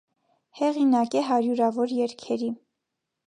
[0.59, 2.49] Հեղինակ է հարյուրավոր երգերի։